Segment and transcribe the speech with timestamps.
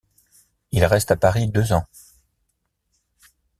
[0.71, 1.85] Il reste à Paris deux ans.